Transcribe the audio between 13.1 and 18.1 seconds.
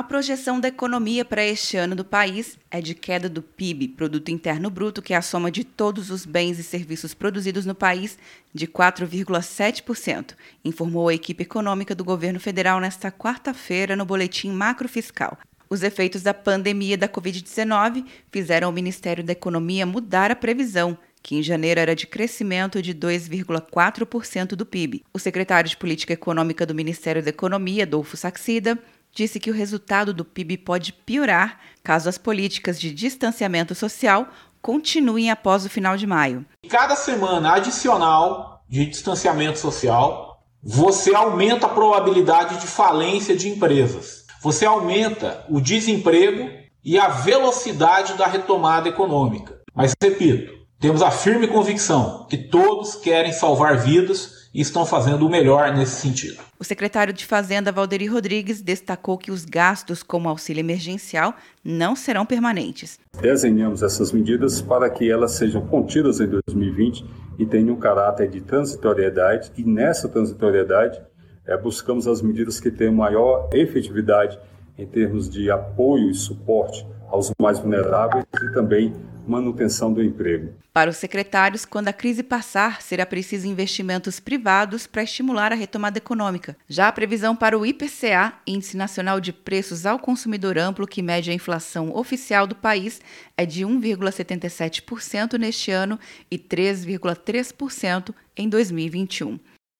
quarta-feira no boletim macrofiscal. Os efeitos da pandemia da Covid-19